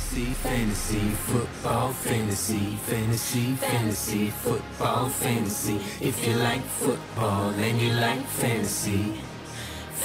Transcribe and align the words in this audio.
Fantasy, 0.00 0.32
fantasy, 0.42 1.10
football, 1.28 1.92
fantasy, 1.92 2.76
fantasy, 2.88 3.54
fantasy, 3.56 4.30
football, 4.42 5.08
fantasy. 5.10 5.76
If 6.00 6.26
you 6.26 6.36
like 6.36 6.62
football 6.62 7.50
and 7.50 7.80
you 7.80 7.92
like 7.92 8.24
fantasy, 8.40 9.20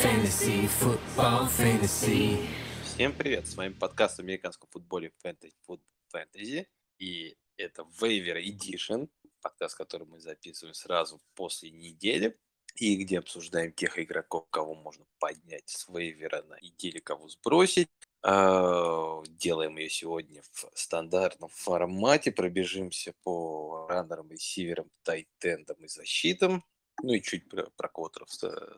fantasy, 0.01 0.67
football, 0.67 1.47
fantasy. 1.47 2.45
Всем 2.83 3.13
привет, 3.13 3.47
с 3.47 3.55
вами 3.55 3.73
подкаст 3.73 4.19
о 4.19 4.23
американском 4.23 4.69
футболе 4.69 5.13
Fantasy, 5.23 6.67
и 6.99 7.37
это 7.57 7.83
Waiver 7.99 8.43
Edition, 8.43 9.09
подкаст, 9.41 9.75
который 9.75 10.05
мы 10.07 10.19
записываем 10.19 10.75
сразу 10.75 11.21
после 11.35 11.71
недели, 11.71 12.37
и 12.75 12.97
где 12.97 13.19
обсуждаем 13.19 13.71
тех 13.71 13.97
игроков, 13.97 14.47
кого 14.49 14.75
можно 14.75 15.05
поднять 15.19 15.69
с 15.69 15.87
вейвера 15.87 16.43
на 16.43 16.59
неделе, 16.59 16.99
кого 16.99 17.29
сбросить. 17.29 17.89
А, 18.27 19.21
делаем 19.27 19.77
ее 19.77 19.87
сегодня 19.87 20.41
в 20.51 20.71
стандартном 20.73 21.49
формате, 21.49 22.31
пробежимся 22.31 23.13
по 23.21 23.85
раннерам, 23.87 24.31
ресиверам, 24.31 24.89
тайтендам 25.03 25.77
и 25.85 25.87
защитам. 25.87 26.65
Ну 27.03 27.13
и 27.13 27.21
чуть 27.21 27.47
про, 27.47 27.69
про 27.77 27.87
квотеров 27.87 28.29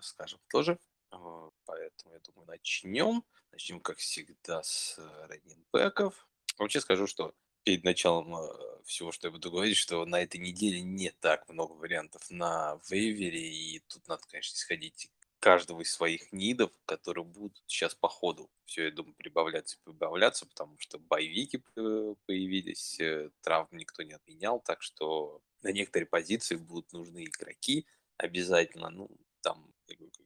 скажем 0.02 0.42
тоже. 0.50 0.78
А, 1.12 1.50
поэтому, 1.64 2.14
я 2.14 2.20
думаю, 2.20 2.46
начнем. 2.46 3.24
Начнем, 3.54 3.80
как 3.80 4.00
всегда, 4.00 4.62
с 4.64 5.00
раннинбеков. 5.30 6.28
Вообще 6.58 6.82
скажу, 6.82 7.08
что 7.08 7.34
перед 7.64 7.86
началом 7.86 8.36
э, 8.36 8.84
всего, 8.84 9.14
что 9.14 9.30
я 9.30 9.32
буду 9.32 9.50
говорить, 9.50 9.78
что 9.78 10.06
на 10.06 10.22
этой 10.22 10.42
неделе 10.42 10.82
не 10.82 11.12
так 11.12 11.48
много 11.48 11.72
вариантов 11.72 12.22
на 12.30 12.82
вейвере, 12.90 13.50
и 13.50 13.80
тут 13.88 14.06
надо, 14.10 14.24
конечно, 14.28 14.56
исходить 14.56 15.10
каждого 15.48 15.80
из 15.80 15.94
своих 15.94 16.34
нидов, 16.34 16.72
которые 16.86 17.24
будут 17.24 17.64
сейчас 17.68 17.96
по 17.96 18.10
ходу 18.10 18.50
все, 18.66 18.88
я 18.88 18.92
думаю, 18.92 19.16
прибавляться 19.16 19.78
и 19.78 19.84
прибавляться, 19.86 20.46
потому 20.46 20.78
что 20.78 21.00
боевики 21.00 21.64
э, 21.78 22.16
появились, 22.26 23.00
э, 23.00 23.30
травм 23.42 23.70
никто 23.72 24.04
не 24.04 24.12
отменял, 24.12 24.60
так 24.60 24.82
что 24.82 25.42
на 25.64 25.72
некоторые 25.72 26.06
позиции 26.06 26.58
будут 26.58 26.92
нужны 26.92 27.24
игроки 27.24 27.88
обязательно. 28.18 28.90
Ну, 28.90 29.10
там 29.40 29.74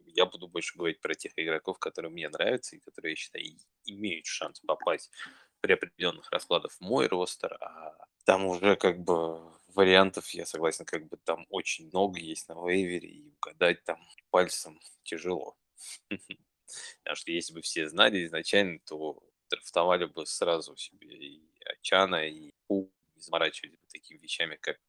я 0.08 0.26
буду 0.26 0.48
больше 0.48 0.76
говорить 0.76 1.00
про 1.02 1.14
тех 1.14 1.34
игроков, 1.36 1.78
которые 1.78 2.12
мне 2.12 2.28
нравятся 2.28 2.76
и 2.76 2.80
которые, 2.80 3.12
я 3.12 3.16
считаю, 3.16 3.46
имеют 3.86 4.26
шанс 4.26 4.60
попасть 4.62 5.12
при 5.60 5.74
определенных 5.74 6.32
раскладах 6.32 6.72
в 6.72 6.82
мой 6.82 7.06
ростер, 7.06 7.56
а 7.62 8.08
там 8.26 8.48
уже 8.48 8.76
как 8.76 8.98
бы 9.04 9.40
вариантов, 9.76 10.30
я 10.30 10.46
согласен, 10.46 10.86
как 10.86 11.08
бы 11.08 11.18
там 11.18 11.46
очень 11.50 11.88
много 11.88 12.20
есть 12.20 12.48
на 12.50 12.54
вейвере, 12.54 13.10
и 13.10 13.30
угадать 13.30 13.84
там 13.84 14.00
пальцем 14.30 14.80
тяжело. 15.04 15.58
Потому 16.10 17.16
что 17.16 17.32
если 17.32 17.54
бы 17.54 17.62
все 17.62 17.90
знали 17.90 18.26
изначально, 18.26 18.80
то 18.86 19.22
драфтовали 19.50 20.06
бы 20.06 20.26
сразу 20.26 20.76
себе 20.78 21.10
и 21.10 21.42
Ачана, 21.66 22.28
и 22.28 22.52
Пу, 22.68 22.92
не 23.16 23.22
заморачивались 23.22 23.78
бы 23.78 23.88
такими 23.88 24.20
вещами, 24.20 24.58
как, 24.62 24.80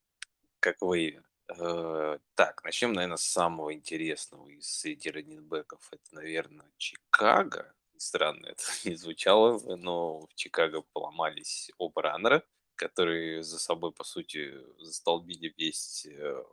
как 0.60 0.80
вейвер. 0.80 1.24
Э, 1.48 2.18
так, 2.34 2.62
начнем, 2.64 2.92
наверное, 2.92 3.16
с 3.16 3.24
самого 3.24 3.74
интересного 3.74 4.48
из 4.48 4.68
среди 4.68 5.10
раннинбеков. 5.10 5.88
Это, 5.92 6.14
наверное, 6.14 6.70
Чикаго 6.78 7.74
странно 8.02 8.46
это 8.46 8.62
не 8.84 8.96
звучало, 8.96 9.76
но 9.76 10.26
в 10.26 10.34
Чикаго 10.34 10.82
поломались 10.92 11.70
оба 11.78 12.02
раннера, 12.02 12.44
которые 12.76 13.42
за 13.42 13.58
собой, 13.58 13.92
по 13.92 14.04
сути, 14.04 14.54
застолбили 14.78 15.52
весь 15.56 16.06
э, 16.06 16.44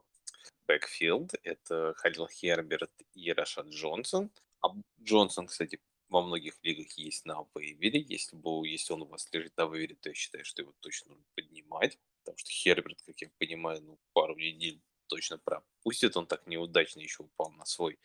backfield. 0.67 1.33
Это 1.43 1.93
Халил 1.97 2.27
Херберт 2.27 2.91
и 3.13 3.31
Рошон 3.31 3.67
Джонсон. 3.67 4.31
А 4.61 4.69
Джонсон, 5.01 5.47
кстати, 5.47 5.79
во 6.09 6.21
многих 6.21 6.57
лигах 6.63 6.91
есть 6.97 7.25
на 7.25 7.45
waiver 7.55 7.90
е. 7.90 8.01
Если, 8.01 8.35
бы, 8.35 8.67
если 8.67 8.93
он 8.93 9.03
у 9.03 9.05
вас 9.05 9.27
лежит 9.31 9.55
на 9.57 9.65
waiver 9.65 9.88
е, 9.88 9.95
то 9.95 10.09
я 10.09 10.15
считаю, 10.15 10.45
что 10.45 10.61
его 10.61 10.73
точно 10.79 11.09
нужно 11.09 11.25
поднимать. 11.35 11.97
Потому 12.23 12.37
что 12.37 12.51
Херберт, 12.51 13.01
как 13.01 13.21
я 13.21 13.29
понимаю, 13.37 13.81
ну, 13.81 13.99
пару 14.13 14.35
недель 14.35 14.81
точно 15.07 15.39
пропустит. 15.39 16.15
Он 16.15 16.27
так 16.27 16.47
неудачно 16.47 17.01
еще 17.01 17.23
упал 17.23 17.51
на 17.51 17.65
свой 17.65 17.99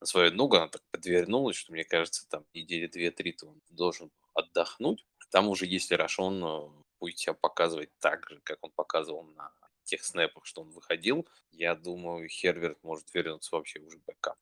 на 0.00 0.06
свою 0.06 0.32
ногу, 0.32 0.56
она 0.56 0.68
так 0.68 0.82
подвернулась, 0.90 1.56
что 1.56 1.72
мне 1.72 1.84
кажется, 1.84 2.28
там 2.28 2.46
недели 2.54 2.86
две-три 2.86 3.36
он 3.42 3.60
должен 3.70 4.10
отдохнуть. 4.34 5.04
Там 5.30 5.48
уже 5.48 5.66
если 5.66 5.94
Рошон 5.94 6.44
э, 6.44 6.83
будет 7.04 7.18
себя 7.18 7.34
показывать 7.34 7.90
так 7.98 8.26
же, 8.30 8.40
как 8.44 8.58
он 8.62 8.70
показывал 8.70 9.24
на 9.24 9.52
тех 9.84 10.02
snap 10.02 10.24
ах, 10.24 10.46
что 10.46 10.62
он 10.62 10.70
выходил, 10.70 11.28
я 11.52 11.74
думаю, 11.74 12.28
Херберт 12.28 12.82
может 12.82 13.12
вернуться 13.12 13.54
вообще 13.54 13.80
уже 13.80 13.98
backup. 13.98 14.38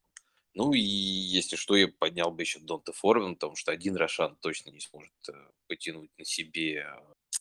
Ну 0.54 0.72
и 0.72 0.78
если 0.78 1.56
что, 1.56 1.74
я 1.74 1.88
поднял 1.88 2.30
бы 2.30 2.42
еще 2.42 2.60
Донте 2.60 2.92
Форман, 2.92 3.34
потому 3.34 3.56
что 3.56 3.72
один 3.72 3.96
Рошон 3.96 4.36
точно 4.36 4.70
не 4.70 4.78
сможет 4.78 5.12
э, 5.28 5.32
потянуть 5.66 6.16
на 6.16 6.24
себе 6.24 6.86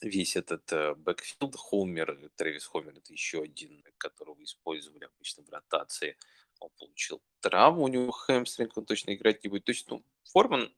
весь 0.01 0.35
этот 0.35 0.71
э, 0.73 0.95
backfield 0.95 1.55
Хомер, 1.55 2.31
Трэвис 2.35 2.65
Хомер, 2.65 2.97
это 2.97 3.13
еще 3.13 3.43
один, 3.43 3.83
которого 3.97 4.41
использовали 4.43 5.03
обычно 5.03 5.43
в 5.43 5.49
ротации. 5.49 6.17
Он 6.59 6.69
получил 6.79 7.21
травму, 7.41 7.83
у 7.83 7.87
него 7.87 8.11
hamstring, 8.11 8.75
он 8.75 8.85
точно 8.85 9.13
играть 9.13 9.43
не 9.43 9.49
будет. 9.51 9.65
То 9.65 9.73
есть, 9.73 9.87
ну, 9.89 10.03
Форман 10.31 10.73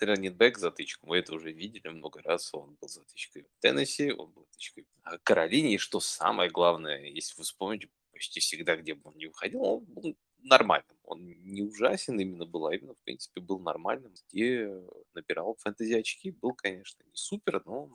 running 0.00 0.37
back 0.37 0.58
затычку. 0.58 1.06
Мы 1.06 1.18
это 1.18 1.34
уже 1.34 1.52
видели 1.52 1.88
много 1.88 2.22
раз. 2.22 2.52
Он 2.54 2.76
был 2.80 2.88
затычкой 2.88 3.42
в 3.42 3.60
Теннесси, 3.60 4.12
он 4.12 4.30
был 4.32 4.46
затычкой 4.50 4.86
в 5.04 5.18
Каролине. 5.22 5.74
И 5.74 5.78
что 5.78 6.00
самое 6.00 6.50
главное, 6.50 7.04
если 7.04 7.36
вы 7.36 7.44
вспомните, 7.44 7.88
почти 8.12 8.40
всегда, 8.40 8.76
где 8.76 8.94
бы 8.94 9.10
он 9.10 9.16
не 9.16 9.26
выходил, 9.26 9.62
он 9.62 9.84
был 9.84 10.16
нормальным. 10.38 10.96
Он 11.04 11.24
не 11.24 11.62
ужасен 11.62 12.18
именно 12.18 12.46
был, 12.46 12.66
а 12.66 12.74
именно, 12.74 12.94
в 12.94 13.02
принципе, 13.02 13.40
был 13.40 13.58
нормальным, 13.58 14.14
где 14.28 14.68
набирал 15.14 15.56
фэнтези 15.60 15.94
очки. 15.94 16.30
Был, 16.30 16.54
конечно, 16.54 17.02
не 17.04 17.16
супер, 17.16 17.62
но 17.64 17.90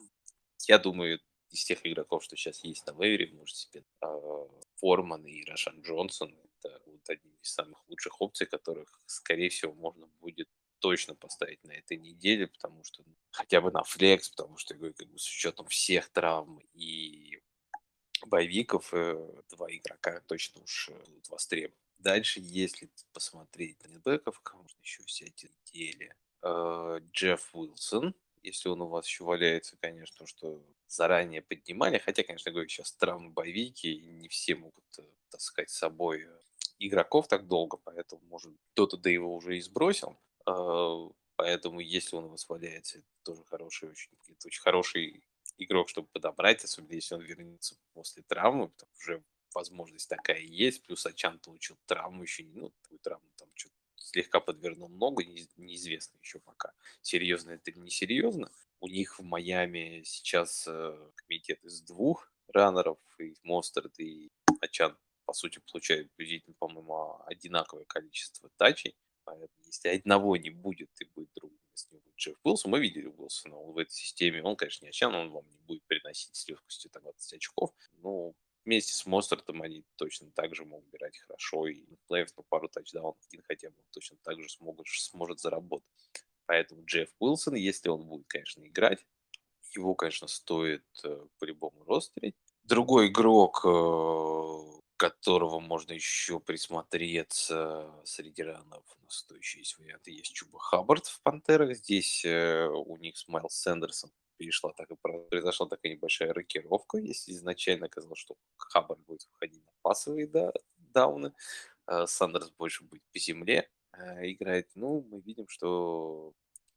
я 0.66 0.78
думаю, 0.78 1.20
из 1.50 1.64
тех 1.64 1.86
игроков, 1.86 2.24
что 2.24 2.36
сейчас 2.36 2.64
есть 2.64 2.86
на 2.86 2.92
вейвере, 2.92 3.32
может 3.32 3.56
себе 3.56 3.84
э, 4.02 4.06
Форман 4.76 5.24
и 5.24 5.44
Рошан 5.44 5.80
Джонсон, 5.82 6.36
это 6.58 6.82
вот 6.86 7.08
одни 7.08 7.32
из 7.42 7.52
самых 7.52 7.88
лучших 7.88 8.20
опций, 8.20 8.46
которых, 8.46 9.00
скорее 9.06 9.50
всего, 9.50 9.72
можно 9.72 10.06
будет 10.20 10.48
точно 10.84 11.14
поставить 11.14 11.64
на 11.64 11.72
этой 11.72 11.96
неделе, 11.96 12.46
потому 12.46 12.84
что 12.84 13.02
ну, 13.06 13.14
хотя 13.30 13.62
бы 13.62 13.70
на 13.70 13.82
флекс, 13.84 14.28
потому 14.28 14.58
что 14.58 14.74
как 14.74 15.08
бы, 15.08 15.18
с 15.18 15.26
учетом 15.26 15.66
всех 15.68 16.10
травм 16.10 16.60
и 16.74 17.40
боевиков, 18.26 18.92
э, 18.92 19.16
два 19.48 19.74
игрока 19.74 20.20
точно 20.26 20.60
уж 20.60 20.90
э, 20.90 21.02
будут 21.06 21.30
востребованы. 21.30 21.80
Дальше, 21.96 22.40
если 22.42 22.90
посмотреть 23.14 23.78
на 23.82 24.18
кого 24.42 24.62
можно 24.62 24.78
еще 24.82 25.02
взять 25.04 25.46
недели, 25.72 26.14
э, 26.42 27.00
Джефф 27.14 27.54
Уилсон, 27.54 28.14
если 28.42 28.68
он 28.68 28.82
у 28.82 28.88
вас 28.88 29.06
еще 29.06 29.24
валяется, 29.24 29.78
конечно, 29.80 30.26
что 30.26 30.62
заранее 30.86 31.40
поднимали. 31.40 31.96
Хотя, 31.96 32.24
конечно, 32.24 32.52
говорю, 32.52 32.68
сейчас 32.68 32.92
травмы 32.92 33.30
боевики, 33.30 33.90
и 33.90 34.10
не 34.10 34.28
все 34.28 34.54
могут 34.54 34.84
таскать 35.30 35.70
с 35.70 35.78
собой 35.78 36.28
игроков 36.78 37.26
так 37.26 37.46
долго, 37.46 37.78
поэтому, 37.78 38.20
может, 38.26 38.52
кто-то 38.72 38.98
да 38.98 39.08
его 39.08 39.34
уже 39.34 39.56
и 39.56 39.62
сбросил. 39.62 40.18
А, 40.46 41.08
поэтому, 41.36 41.80
если 41.80 42.16
он 42.16 42.24
у 42.24 42.28
вас 42.28 42.48
валяется, 42.48 42.98
это 42.98 43.06
тоже 43.22 43.44
хороший, 43.44 43.90
очень, 43.90 44.10
это 44.28 44.46
очень 44.46 44.62
хороший 44.62 45.24
игрок, 45.58 45.88
чтобы 45.88 46.08
подобрать, 46.08 46.64
особенно 46.64 46.94
если 46.94 47.14
он 47.14 47.22
вернется 47.22 47.76
после 47.92 48.22
травмы, 48.22 48.68
потому 48.68 48.92
уже 48.98 49.22
возможность 49.54 50.08
такая 50.08 50.40
есть, 50.40 50.82
плюс 50.82 51.06
Ачан 51.06 51.38
получил 51.38 51.78
травму 51.86 52.22
еще, 52.22 52.44
ну, 52.44 52.72
травму, 53.02 53.28
там 53.36 53.48
что-то 53.54 53.74
слегка 53.96 54.40
подвернул 54.40 54.88
ногу, 54.88 55.22
неизвестно 55.56 56.18
еще 56.18 56.38
пока, 56.40 56.72
серьезно 57.02 57.52
это 57.52 57.70
или 57.70 57.78
не 57.78 57.90
серьезно. 57.90 58.50
У 58.80 58.88
них 58.88 59.18
в 59.18 59.22
Майами 59.22 60.02
сейчас 60.04 60.66
э, 60.68 61.10
комитет 61.14 61.64
из 61.64 61.80
двух 61.80 62.30
раннеров, 62.48 62.98
и 63.18 63.34
Мостерд, 63.42 63.98
и 63.98 64.30
Ачан, 64.60 64.96
по 65.24 65.32
сути, 65.32 65.60
получают 65.70 66.12
приблизительно, 66.12 66.54
по-моему, 66.58 67.22
одинаковое 67.26 67.84
количество 67.86 68.50
тачей. 68.56 68.94
Поэтому 69.24 69.64
если 69.64 69.88
одного 69.88 70.36
не 70.36 70.50
будет 70.50 70.90
и 71.00 71.04
будет 71.14 71.30
другого, 71.34 71.58
с 71.74 71.90
ним 71.90 72.00
будет 72.00 72.16
Джефф 72.16 72.36
Уилсон, 72.44 72.70
мы 72.70 72.80
видели 72.80 73.06
Уилсона 73.06 73.56
в 73.56 73.78
этой 73.78 73.92
системе, 73.92 74.42
он, 74.42 74.56
конечно, 74.56 74.84
не 74.84 74.90
Ачан, 74.90 75.14
он 75.14 75.30
вам 75.30 75.48
не 75.50 75.58
будет 75.58 75.82
приносить 75.84 76.34
с 76.36 76.48
легкостью 76.48 76.90
там, 76.90 77.02
20 77.02 77.34
очков, 77.34 77.72
но 77.98 78.34
вместе 78.64 78.94
с 78.94 79.06
Мостертом 79.06 79.62
они 79.62 79.84
точно 79.96 80.30
так 80.30 80.54
же 80.54 80.64
могут 80.64 80.88
играть 80.94 81.18
хорошо, 81.18 81.66
и 81.66 81.84
плей 82.08 82.26
по 82.34 82.42
пару 82.42 82.68
тачдаунов 82.68 83.16
один 83.28 83.42
хотя 83.42 83.70
бы 83.70 83.76
точно 83.90 84.16
так 84.22 84.40
же 84.40 84.48
смогут, 84.48 84.88
сможет 84.88 85.40
заработать. 85.40 85.88
Поэтому 86.46 86.84
Джефф 86.84 87.10
Уилсон, 87.18 87.54
если 87.54 87.88
он 87.88 88.06
будет, 88.06 88.26
конечно, 88.26 88.66
играть, 88.66 89.04
его, 89.74 89.94
конечно, 89.94 90.28
стоит 90.28 90.84
э, 91.02 91.26
по-любому 91.38 91.84
ростерить. 91.84 92.36
Другой 92.62 93.08
игрок, 93.08 93.62
э, 93.64 94.80
которого 94.96 95.60
можно 95.60 95.92
еще 95.92 96.40
присмотреться 96.40 97.90
среди 98.04 98.42
ранов, 98.42 98.84
у 99.00 99.04
нас 99.04 99.22
то 99.24 99.34
еще 99.34 99.58
есть 99.58 99.78
варианты, 99.78 100.10
есть 100.12 100.32
Чуба 100.34 100.58
Хаббард 100.58 101.06
в 101.06 101.20
Пантерах. 101.22 101.76
Здесь 101.76 102.24
э, 102.24 102.66
у 102.68 102.96
них 102.96 103.16
с 103.16 103.28
Майлз 103.28 103.54
Сэндерсом 103.54 104.10
перешла 104.36 104.72
так 104.72 104.88
произошла 105.00 105.66
такая 105.66 105.92
небольшая 105.92 106.32
рокировка. 106.32 106.98
Если 106.98 107.32
изначально 107.32 107.88
казалось, 107.88 108.18
что 108.18 108.36
Хаббард 108.56 109.00
будет 109.00 109.26
выходить 109.32 109.64
на 109.64 109.72
пасовые 109.82 110.26
да, 110.26 110.52
дауны, 110.76 111.32
а 111.86 112.06
Сандерс 112.06 112.50
больше 112.50 112.84
будет 112.84 113.02
по 113.12 113.18
земле 113.18 113.68
э, 113.92 114.30
играть, 114.30 114.68
ну, 114.74 115.06
мы 115.10 115.20
видим, 115.20 115.48
что 115.48 116.32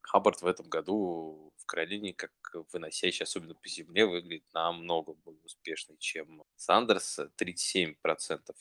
Хаббард 0.08 0.42
в 0.42 0.48
этом 0.48 0.70
году 0.70 1.52
в 1.58 1.66
Каролине, 1.66 2.14
как 2.14 2.32
выносящий, 2.72 3.24
особенно 3.24 3.56
по 3.56 3.68
земле, 3.68 4.06
выглядит 4.06 4.46
намного 4.54 5.14
более 5.14 5.42
успешный, 5.44 5.98
чем 5.98 6.44
Сандерс. 6.56 7.20
37% 7.38 7.96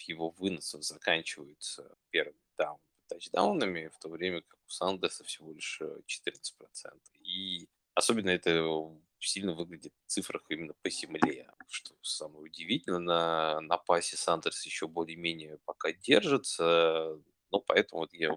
его 0.08 0.30
выносов 0.30 0.82
заканчиваются 0.82 1.96
первым 2.10 2.36
даун, 2.58 2.80
тачдаунами, 3.06 3.88
в 3.94 3.98
то 3.98 4.08
время 4.08 4.42
как 4.42 4.58
у 4.66 4.70
Сандерса 4.70 5.22
всего 5.22 5.52
лишь 5.52 5.80
14%. 5.80 6.98
И 7.22 7.68
особенно 7.94 8.30
это 8.30 8.90
сильно 9.20 9.54
выглядит 9.54 9.92
в 10.04 10.10
цифрах 10.10 10.42
именно 10.48 10.74
по 10.82 10.90
земле, 10.90 11.48
что 11.68 11.94
самое 12.02 12.40
удивительное. 12.40 12.98
На, 12.98 13.60
на 13.60 13.78
пасе 13.78 14.16
Сандерс 14.16 14.66
еще 14.66 14.88
более-менее 14.88 15.58
пока 15.64 15.92
держится, 15.92 17.20
но 17.52 17.60
поэтому 17.60 18.00
вот 18.00 18.12
я 18.14 18.36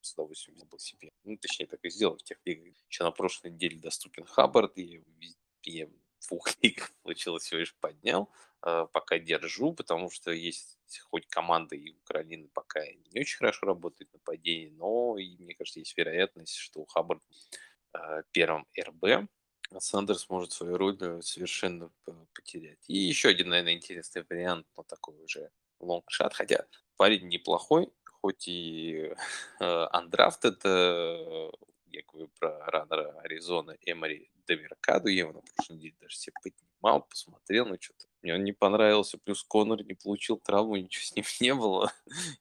с 0.00 0.12
удовольствием 0.14 0.56
взял 0.56 0.78
себе. 0.78 1.12
Ну, 1.24 1.36
точнее, 1.36 1.66
так 1.66 1.80
и 1.84 1.90
сделал 1.90 2.16
в 2.16 2.22
тех 2.22 2.38
лигах. 2.44 2.74
Еще 2.88 3.04
на 3.04 3.10
прошлой 3.10 3.50
неделе 3.50 3.78
доступен 3.78 4.24
Хаббард, 4.24 4.78
и 4.78 5.02
я 5.64 5.86
в 5.86 6.28
двух 6.28 6.48
лигах 6.62 6.92
получилось 7.02 7.44
всего 7.44 7.60
лишь 7.60 7.74
поднял. 7.76 8.30
Э, 8.62 8.86
пока 8.92 9.18
держу, 9.18 9.72
потому 9.72 10.10
что 10.10 10.32
есть 10.32 10.78
хоть 11.10 11.26
команда 11.28 11.76
и 11.76 11.92
у 11.92 12.00
Каролины 12.04 12.48
пока 12.48 12.80
не 13.12 13.20
очень 13.20 13.38
хорошо 13.38 13.66
работает 13.66 14.12
нападение, 14.12 14.72
но 14.72 15.16
и, 15.16 15.36
мне 15.38 15.54
кажется, 15.54 15.78
есть 15.78 15.96
вероятность, 15.96 16.56
что 16.56 16.80
у 16.80 16.86
Хаббард 16.86 17.22
э, 17.94 18.22
первым 18.32 18.66
РБ, 18.78 19.28
а 19.70 19.80
Сандерс 19.80 20.28
может 20.28 20.52
свою 20.52 20.76
роль 20.76 20.96
э, 21.00 21.22
совершенно 21.22 21.92
потерять. 22.34 22.84
И 22.88 22.96
еще 22.96 23.28
один, 23.28 23.50
наверное, 23.50 23.74
интересный 23.74 24.24
вариант, 24.28 24.66
но 24.76 24.82
такой 24.82 25.22
уже 25.22 25.50
лонгшат, 25.78 26.34
хотя 26.34 26.66
парень 26.96 27.28
неплохой, 27.28 27.92
хоть 28.20 28.48
и 28.48 29.12
андрафт, 29.58 30.44
это 30.44 31.50
я 31.90 32.02
говорю 32.06 32.30
про 32.38 32.64
раннера 32.66 33.18
Аризоны 33.20 33.78
Эмори 33.82 34.30
Демеркаду, 34.46 35.08
я 35.08 35.20
его 35.20 35.32
на 35.32 35.40
прошлой 35.40 35.76
неделе 35.76 35.96
даже 36.00 36.16
себе 36.16 36.34
поднимал, 36.42 37.02
посмотрел, 37.02 37.66
ну 37.66 37.76
что-то 37.80 38.06
мне 38.22 38.34
он 38.34 38.44
не 38.44 38.52
понравился, 38.52 39.18
плюс 39.18 39.42
Конор 39.42 39.84
не 39.84 39.94
получил 39.94 40.38
травму, 40.38 40.76
ничего 40.76 41.02
с 41.02 41.14
ним 41.14 41.24
не 41.40 41.54
было, 41.54 41.92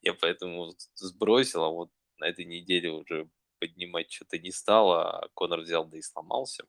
я 0.02 0.14
поэтому 0.14 0.74
сбросил, 0.96 1.64
а 1.64 1.70
вот 1.70 1.92
на 2.18 2.26
этой 2.26 2.46
неделе 2.46 2.92
уже 2.92 3.30
поднимать 3.60 4.12
что-то 4.12 4.38
не 4.38 4.52
стало, 4.52 5.20
а 5.20 5.28
Коннер 5.34 5.62
взял 5.62 5.86
да 5.86 5.98
и 5.98 6.02
сломался. 6.02 6.66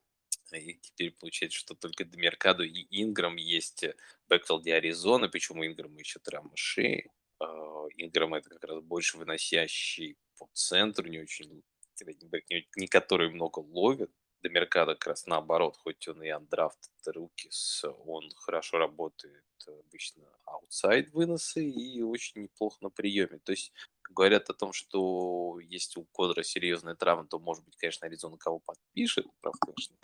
И 0.51 0.79
теперь 0.81 1.11
получается, 1.11 1.59
что 1.59 1.75
только 1.75 2.05
Демеркадо 2.05 2.63
и 2.63 2.87
Инграм 2.89 3.35
есть 3.35 3.85
backfield 4.29 4.69
е 4.69 4.73
Аризоны, 4.73 5.29
причем 5.29 5.59
у 5.59 5.65
Инграма 5.65 5.99
еще 5.99 6.19
травма 6.19 6.51
шеи. 6.55 7.11
А, 7.39 7.87
Инграм 7.97 8.33
это 8.33 8.49
как 8.49 8.63
раз 8.65 8.81
больше 8.83 9.17
выносящий 9.17 10.17
по 10.37 10.49
центру, 10.53 11.07
не 11.07 11.19
очень 11.19 11.63
не, 12.01 12.67
не 12.75 12.87
который 12.87 13.29
много 13.29 13.59
ловит. 13.59 14.11
Демеркадо 14.41 14.95
как 14.95 15.07
раз 15.07 15.25
наоборот, 15.27 15.75
хоть 15.77 16.07
он 16.07 16.23
и 16.23 16.29
undrafted 16.29 16.79
rookie, 17.05 17.83
он 18.05 18.29
хорошо 18.37 18.77
работает 18.77 19.43
обычно 19.67 20.23
outside 20.45 21.11
выносы 21.11 21.69
и 21.69 22.01
очень 22.01 22.43
неплохо 22.43 22.77
на 22.81 22.89
приеме. 22.89 23.39
То 23.39 23.51
есть 23.51 23.73
говорят 24.09 24.49
о 24.49 24.53
том, 24.53 24.71
что 24.73 25.59
если 25.61 25.99
у 25.99 26.05
Кодра 26.05 26.43
серьезная 26.43 26.95
травма, 26.95 27.27
то, 27.27 27.37
может 27.39 27.65
быть, 27.65 27.75
конечно, 27.75 28.07
Аризона 28.07 28.37
кого 28.37 28.59
подпишет. 28.59 29.27
Правда, 29.41 29.59
конечно, 29.65 29.95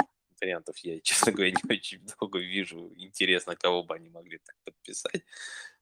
вариантов 0.42 0.78
я, 0.80 1.00
честно 1.02 1.32
говоря, 1.32 1.52
не 1.52 1.76
очень 1.76 2.02
много 2.02 2.40
вижу. 2.40 2.92
Интересно, 2.96 3.56
кого 3.56 3.84
бы 3.84 3.96
они 3.96 4.10
могли 4.10 4.40
так 4.40 4.56
подписать. 4.66 5.24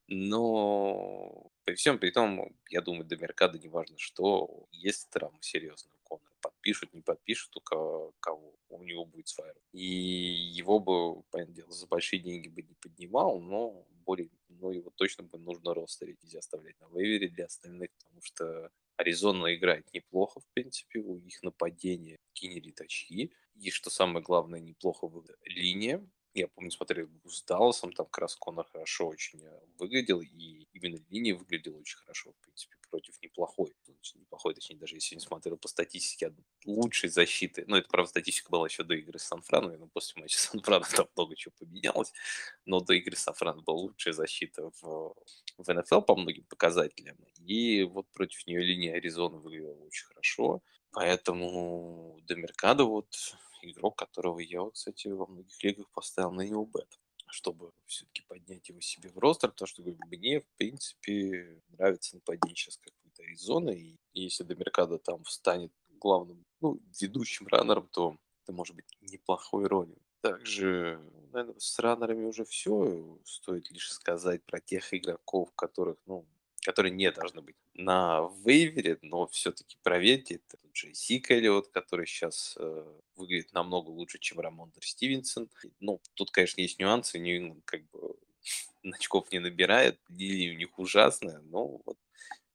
Но 0.07 1.51
при 1.63 1.75
всем 1.75 1.97
при 1.97 2.11
том, 2.11 2.55
я 2.69 2.81
думаю, 2.81 3.05
до 3.05 3.15
Меркада 3.17 3.57
не 3.57 3.69
важно, 3.69 3.97
что 3.97 4.65
есть 4.71 5.09
травма 5.09 5.38
серьезная 5.41 5.94
у 6.03 6.07
Конора. 6.07 6.35
Подпишут, 6.41 6.94
не 6.94 7.01
подпишут, 7.01 7.55
у 7.55 7.61
кого, 7.61 8.13
кого 8.19 8.53
у 8.69 8.83
него 8.83 9.05
будет 9.05 9.27
своя. 9.29 9.53
И 9.71 9.85
его 9.85 10.79
бы, 10.79 11.23
понятное 11.31 11.55
дело, 11.55 11.71
за 11.71 11.88
большие 11.88 12.19
деньги 12.19 12.50
бы 12.50 12.61
не 12.63 12.75
поднимал, 12.75 13.39
но 13.39 13.85
более, 14.05 14.29
ну, 14.50 14.71
его 14.71 14.91
точно 14.95 15.23
бы 15.23 15.38
нужно 15.38 15.73
ростерить, 15.73 16.21
нельзя 16.23 16.39
оставлять 16.39 16.79
на 16.81 16.88
вейвере 16.88 17.29
для 17.29 17.45
остальных, 17.45 17.89
потому 18.03 18.21
что 18.21 18.71
Аризона 18.97 19.55
играет 19.55 19.91
неплохо, 19.94 20.39
в 20.39 20.45
принципе, 20.53 21.00
у 21.00 21.17
них 21.19 21.41
нападение 21.44 22.17
генерит 22.35 22.81
очки. 22.81 23.33
И 23.55 23.71
что 23.71 23.89
самое 23.89 24.23
главное, 24.23 24.59
неплохо 24.59 25.07
выглядит 25.07 25.39
линия. 25.45 26.05
Я 26.33 26.47
помню, 26.47 26.71
смотрел 26.71 27.07
с 27.25 27.44
Далласом, 27.44 27.94
там 27.94 28.07
как 28.07 28.18
раз 28.18 28.35
Конор 28.35 28.65
хорошо 28.65 29.07
очень 29.07 29.39
э, 29.44 29.59
выглядел, 29.77 30.19
и 30.19 30.68
именно 30.74 30.97
линия 31.09 31.35
выглядела 31.35 31.77
очень 31.77 31.97
хорошо, 31.97 32.31
в 32.31 32.44
принципе, 32.44 32.75
против 32.89 33.21
неплохой. 33.21 33.75
Очень 33.88 34.21
неплохой, 34.21 34.56
точнее, 34.56 34.77
даже 34.77 34.95
если 34.95 35.13
не 35.13 35.21
смотрел 35.21 35.57
по 35.57 35.68
статистике, 35.68 36.33
лучшей 36.65 37.09
защиты. 37.09 37.65
Ну, 37.68 37.75
это, 37.75 37.88
правда, 37.88 38.09
статистика 38.09 38.50
была 38.50 38.65
еще 38.68 38.83
до 38.83 38.95
игры 38.95 39.19
с 39.19 39.25
Сан-Франом, 39.25 39.80
но 39.80 39.88
после 39.88 40.19
матча 40.21 40.39
с 40.39 40.50
Сан-Франом 40.50 40.88
там 40.95 41.07
много 41.15 41.35
чего 41.35 41.53
поменялось. 41.59 42.12
Но 42.65 42.79
до 42.79 42.94
игры 42.94 43.15
с 43.15 43.19
Сан-Франом 43.19 43.63
была 43.63 43.77
лучшая 43.77 44.15
защита 44.15 44.71
в, 44.81 45.15
в 45.57 45.74
НФЛ 45.74 46.01
по 46.01 46.15
многим 46.15 46.45
показателям. 46.45 47.18
И 47.45 47.83
вот 47.83 48.07
против 48.12 48.47
нее 48.47 48.62
линия 48.62 48.95
Аризоны 48.95 49.38
выглядела 49.38 49.75
очень 49.83 50.07
хорошо. 50.07 50.63
Поэтому 50.91 52.19
до 52.24 52.36
Меркадо 52.36 52.86
вот 52.86 53.36
игрок, 53.71 53.98
которого 53.98 54.39
я, 54.39 54.69
кстати, 54.69 55.07
во 55.07 55.25
многих 55.25 55.63
лигах 55.63 55.89
поставил 55.92 56.31
на 56.31 56.42
него 56.42 56.65
бет, 56.65 57.00
чтобы 57.27 57.71
все-таки 57.86 58.24
поднять 58.27 58.69
его 58.69 58.81
себе 58.81 59.10
в 59.10 59.18
ростер, 59.18 59.51
потому 59.51 59.68
что 59.68 59.83
мне, 60.07 60.39
в 60.39 60.48
принципе, 60.57 61.62
нравится 61.69 62.15
нападение 62.15 62.56
сейчас 62.56 62.77
какой-то 62.77 63.24
Аризона, 63.24 63.71
и 63.71 63.98
если 64.13 64.44
Домеркадо 64.44 65.00
там 65.00 65.24
встанет 65.24 65.71
главным, 65.89 66.45
ну, 66.62 66.80
ведущим 67.00 67.48
раннером, 67.48 67.88
то 67.88 68.18
это 68.44 68.54
может 68.54 68.75
быть 68.75 68.86
неплохой 69.01 69.65
ролью. 69.65 69.98
Также, 70.21 71.01
наверное, 71.31 71.60
с 71.60 71.80
раннерами 71.80 72.25
уже 72.25 72.45
все. 72.45 73.19
Стоит 73.25 73.69
лишь 73.71 73.92
сказать 73.92 74.44
про 74.45 74.62
тех 74.62 74.94
игроков, 74.94 75.51
которых, 75.56 75.98
ну, 76.06 76.25
которые 76.62 76.94
не 76.94 77.12
должны 77.12 77.42
быть 77.42 77.57
на 77.75 78.30
вейвере, 78.46 79.00
но 79.02 79.28
все-таки 79.28 79.78
проверьте, 79.84 80.36
это 80.36 80.58
Джейси 80.74 81.24
Эллиот, 81.28 81.70
который 81.70 82.06
сейчас 82.06 82.56
э, 82.60 83.00
выглядит 83.16 83.54
намного 83.54 83.90
лучше, 83.90 84.20
чем 84.20 84.40
Рамондер 84.40 84.86
Стивенсон. 84.86 85.50
Ну, 85.80 86.00
тут, 86.14 86.31
конечно, 86.31 86.62
есть 86.62 86.80
нюансы, 86.80 87.20
не, 87.20 87.62
как 87.66 87.90
бы 87.90 88.16
очков 88.84 89.31
не 89.31 89.40
набирает, 89.40 90.00
линия 90.10 90.54
у 90.54 90.58
них 90.58 90.78
ужасная, 90.78 91.40
но 91.42 91.81
вот 91.86 91.98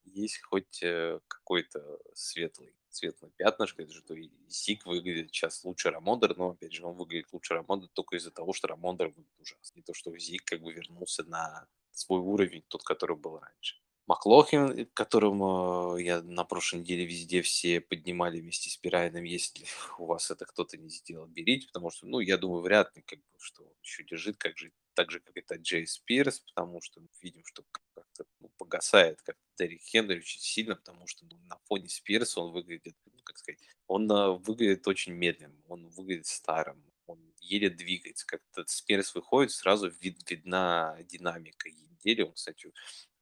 есть 0.04 0.40
хоть 0.42 0.82
э, 0.82 1.20
какой-то 1.28 1.98
светлый 2.14 2.74
светлое 2.90 3.30
пятнышко, 3.36 3.82
это 3.82 3.92
же 3.92 4.02
то 4.02 4.14
Зик 4.48 4.86
выглядит 4.86 5.28
сейчас 5.28 5.64
лучше 5.64 5.90
Рамондер, 5.90 6.36
но, 6.36 6.50
опять 6.50 6.72
же, 6.72 6.84
он 6.84 6.96
выглядит 6.96 7.32
лучше 7.32 7.54
Рамондер 7.54 7.88
только 7.92 8.16
из-за 8.16 8.30
того, 8.30 8.52
что 8.52 8.68
Рамондер 8.68 9.08
выглядит 9.08 9.40
ужасно. 9.40 9.76
Не 9.76 9.82
то, 9.82 9.94
что 9.94 10.16
Зик 10.16 10.44
как 10.44 10.62
бы 10.62 10.72
вернулся 10.72 11.22
на 11.24 11.66
свой 11.92 12.20
уровень, 12.20 12.64
тот, 12.68 12.82
который 12.82 13.16
был 13.16 13.38
раньше. 13.38 13.76
Маклохин, 14.08 14.86
которому 14.94 15.98
я 15.98 16.22
на 16.22 16.44
прошлой 16.44 16.80
неделе 16.80 17.04
везде 17.04 17.42
все 17.42 17.82
поднимали 17.82 18.40
вместе 18.40 18.70
с 18.70 18.76
Пирайном, 18.78 19.22
если 19.24 19.66
у 19.98 20.06
вас 20.06 20.30
это 20.30 20.46
кто-то 20.46 20.78
не 20.78 20.88
сделал, 20.88 21.26
берите, 21.26 21.66
потому 21.66 21.90
что, 21.90 22.06
ну, 22.06 22.20
я 22.20 22.38
думаю, 22.38 22.62
вряд 22.62 22.96
ли, 22.96 23.02
как 23.02 23.18
бы, 23.18 23.38
что 23.38 23.64
он 23.64 23.74
еще 23.82 24.04
держит, 24.04 24.38
как 24.38 24.56
же, 24.56 24.72
так 24.94 25.10
же, 25.10 25.20
как 25.20 25.36
это 25.36 25.56
Джей 25.56 25.86
Спирс, 25.86 26.40
потому 26.40 26.80
что 26.80 27.00
мы 27.00 27.08
видим, 27.20 27.44
что 27.44 27.64
как-то 27.94 28.24
ну, 28.40 28.50
погасает 28.56 29.20
как 29.20 29.36
Дерек 29.58 29.82
Хенри 29.82 30.20
очень 30.20 30.40
сильно, 30.40 30.74
потому 30.74 31.06
что 31.06 31.26
ну, 31.26 31.38
на 31.46 31.58
фоне 31.66 31.90
Спирса 31.90 32.40
он 32.40 32.52
выглядит, 32.52 32.96
ну, 33.04 33.20
как 33.24 33.36
сказать, 33.36 33.60
он 33.86 34.10
uh, 34.10 34.38
выглядит 34.38 34.88
очень 34.88 35.12
медленным, 35.12 35.62
он 35.68 35.86
выглядит 35.88 36.26
старым, 36.26 36.82
он 37.06 37.20
еле 37.40 37.68
двигается. 37.68 38.26
Как-то 38.26 38.64
Спирс 38.66 39.14
выходит, 39.14 39.52
сразу 39.52 39.90
вид, 40.00 40.30
видна 40.30 40.96
динамика 41.04 41.68
недели. 41.98 42.22
Он, 42.22 42.32
кстати, 42.32 42.72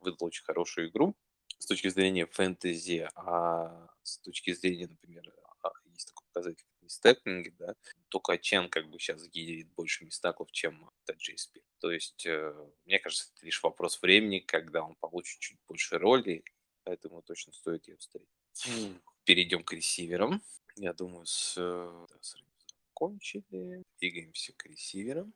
выдал 0.01 0.27
очень 0.27 0.45
хорошую 0.45 0.89
игру 0.89 1.17
с 1.59 1.67
точки 1.67 1.89
зрения 1.89 2.27
фэнтези, 2.27 3.09
а 3.15 3.89
с 4.03 4.19
точки 4.19 4.53
зрения, 4.53 4.89
например, 4.89 5.33
а, 5.63 5.71
есть 5.87 6.09
такой 6.09 6.27
показатель 6.27 6.67
мистеклинги, 6.83 7.55
да, 7.59 7.75
только 8.09 8.39
Чен 8.39 8.69
как 8.69 8.89
бы 8.89 8.99
сейчас 8.99 9.27
генерит 9.29 9.69
больше 9.75 10.05
мистаклов, 10.05 10.53
чем 10.53 10.91
Таджей 11.05 11.39
Спир. 11.39 11.63
То 11.81 11.91
есть, 11.91 12.27
э, 12.27 12.55
мне 12.85 12.99
кажется, 12.99 13.33
это 13.35 13.45
лишь 13.47 13.63
вопрос 13.63 14.01
времени, 14.03 14.39
когда 14.39 14.83
он 14.83 14.95
получит 14.97 15.41
чуть 15.41 15.59
больше 15.67 15.99
роли, 15.99 16.45
поэтому 16.85 17.23
точно 17.23 17.53
стоит 17.53 17.89
ее 17.89 17.97
встретить. 17.97 18.29
Перейдем 19.25 19.65
к 19.65 19.73
ресиверам. 19.73 20.43
Я 20.77 20.93
думаю, 20.93 21.27
с, 21.27 21.55
э, 21.57 22.07
да, 22.09 22.19
с 22.21 22.37
закончили. 22.97 23.83
Двигаемся 24.01 24.53
к 24.55 24.65
ресиверам. 24.67 25.35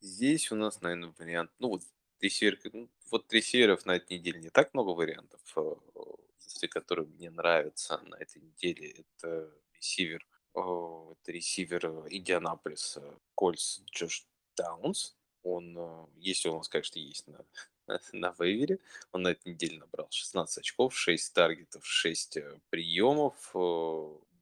Здесь 0.00 0.50
у 0.52 0.56
нас, 0.56 0.80
наверное, 0.80 1.14
вариант, 1.18 1.50
ну 1.58 1.68
вот 1.68 1.82
ресивер, 2.22 2.58
ну, 2.72 2.88
вот 3.10 3.32
ресиверов 3.32 3.84
на 3.84 3.96
этой 3.96 4.18
неделе 4.18 4.40
не 4.40 4.50
так 4.50 4.72
много 4.74 4.90
вариантов. 4.90 5.40
Единственный, 5.56 6.68
э, 6.68 6.68
который 6.68 7.06
мне 7.06 7.30
нравится 7.30 7.98
на 7.98 8.16
этой 8.16 8.40
неделе, 8.40 9.04
это 9.18 9.52
ресивер, 9.74 10.26
это 10.54 11.32
ресивер 11.32 11.86
Индианаполиса 12.08 13.18
Кольц 13.34 13.80
Джош 13.90 14.26
Даунс. 14.56 15.16
Он, 15.42 15.76
э, 15.76 16.06
если 16.16 16.48
у 16.48 16.56
нас, 16.56 16.68
конечно, 16.68 16.98
есть 16.98 17.26
на, 17.26 17.44
на 18.12 18.34
вейвере, 18.38 18.78
он 19.10 19.22
на 19.22 19.28
этой 19.28 19.52
неделе 19.52 19.78
набрал 19.78 20.08
16 20.10 20.58
очков, 20.58 20.96
6 20.96 21.34
таргетов, 21.34 21.84
6 21.84 22.36
э, 22.36 22.60
приемов, 22.70 23.52